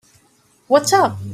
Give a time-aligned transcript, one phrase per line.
[0.67, 1.15] What's up?